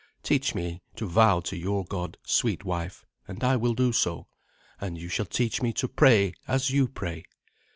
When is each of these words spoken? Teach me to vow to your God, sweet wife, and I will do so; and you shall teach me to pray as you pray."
Teach 0.23 0.55
me 0.55 0.81
to 0.95 1.05
vow 1.05 1.41
to 1.41 1.55
your 1.55 1.85
God, 1.85 2.17
sweet 2.25 2.65
wife, 2.65 3.05
and 3.27 3.43
I 3.43 3.55
will 3.55 3.75
do 3.75 3.91
so; 3.91 4.25
and 4.79 4.97
you 4.97 5.09
shall 5.09 5.27
teach 5.27 5.61
me 5.61 5.73
to 5.73 5.87
pray 5.87 6.33
as 6.47 6.71
you 6.71 6.87
pray." 6.87 7.23